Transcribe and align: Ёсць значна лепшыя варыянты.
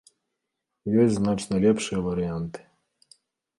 Ёсць 1.03 1.13
значна 1.19 1.61
лепшыя 1.67 1.99
варыянты. 2.09 2.59